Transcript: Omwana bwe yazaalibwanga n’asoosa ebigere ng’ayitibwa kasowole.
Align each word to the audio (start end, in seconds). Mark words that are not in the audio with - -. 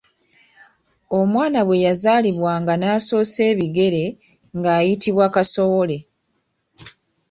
Omwana 1.19 1.59
bwe 1.67 1.77
yazaalibwanga 1.85 2.73
n’asoosa 2.77 3.41
ebigere 3.51 4.05
ng’ayitibwa 4.57 5.25
kasowole. 5.35 5.97